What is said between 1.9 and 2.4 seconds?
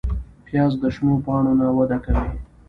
کوي